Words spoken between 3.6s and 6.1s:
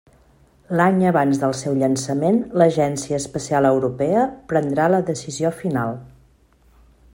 Europea prendrà la decisió final.